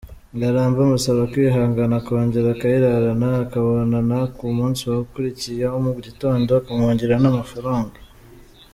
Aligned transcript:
Ngarambe 0.35 0.79
amusaba 0.83 1.21
kwihangana 1.31 1.95
akongera 2.01 2.47
akayirarana, 2.55 3.27
bakabonana 3.39 4.17
ku 4.37 4.45
munsi 4.57 4.81
ukurikiyeho 5.03 5.77
mu 5.85 5.91
gitondo, 6.05 6.49
akamwongera 6.61 7.15
n’amafaranga. 7.21 7.97